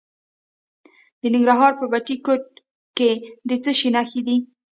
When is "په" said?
1.79-1.85